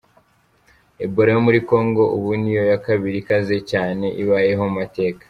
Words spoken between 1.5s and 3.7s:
Kongo ubu ni yo ya kabiri ikaze